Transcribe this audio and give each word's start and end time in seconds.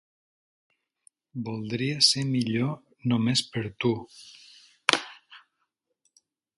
Voldria 1.49 1.99
ser 2.09 2.25
millor 2.31 2.73
només 3.13 3.45
per 3.53 3.65
tu. 3.85 3.95